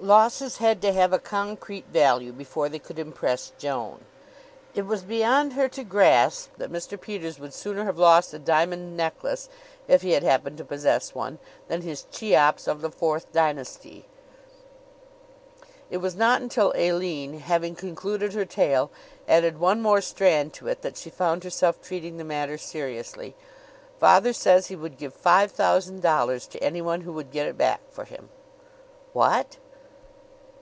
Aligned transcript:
Losses 0.00 0.58
had 0.58 0.80
to 0.82 0.92
have 0.92 1.12
a 1.12 1.18
concrete 1.18 1.86
value 1.86 2.30
before 2.30 2.68
they 2.68 2.78
could 2.78 3.00
impress 3.00 3.50
Joan. 3.58 4.04
It 4.72 4.82
was 4.86 5.02
beyond 5.02 5.54
her 5.54 5.68
to 5.70 5.82
grasp 5.82 6.50
that 6.56 6.70
Mr. 6.70 6.98
Peters 7.00 7.40
would 7.40 7.52
sooner 7.52 7.84
have 7.84 7.98
lost 7.98 8.32
a 8.32 8.38
diamond 8.38 8.96
necklace, 8.96 9.48
if 9.88 10.02
he 10.02 10.12
had 10.12 10.22
happened 10.22 10.56
to 10.58 10.64
possess 10.64 11.16
one, 11.16 11.40
than 11.66 11.82
his 11.82 12.06
Cheops 12.12 12.68
of 12.68 12.80
the 12.80 12.92
Fourth 12.92 13.32
Dynasty. 13.32 14.06
It 15.90 15.96
was 15.96 16.14
not 16.14 16.40
until 16.42 16.72
Aline, 16.76 17.40
having 17.40 17.74
concluded 17.74 18.34
her 18.34 18.44
tale, 18.44 18.92
added 19.26 19.58
one 19.58 19.82
more 19.82 20.00
strand 20.00 20.54
to 20.54 20.68
it 20.68 20.82
that 20.82 20.96
she 20.96 21.10
found 21.10 21.42
herself 21.42 21.82
treating 21.82 22.18
the 22.18 22.24
matter 22.24 22.56
seriously. 22.56 23.34
"Father 23.98 24.32
says 24.32 24.68
he 24.68 24.76
would 24.76 24.96
give 24.96 25.12
five 25.12 25.50
thousand 25.50 26.02
dollars 26.02 26.46
to 26.46 26.62
anyone 26.62 27.00
who 27.00 27.12
would 27.14 27.32
get 27.32 27.48
it 27.48 27.58
back 27.58 27.80
for 27.90 28.04
him." 28.04 28.28
"What!" 29.12 29.56